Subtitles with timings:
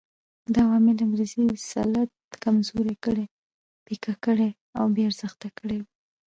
[0.53, 2.11] دا عوامل انګریزي تسلط
[2.43, 3.25] کمزوري کړي،
[3.85, 5.89] پیکه کړي او بې ارزښته کړي وو.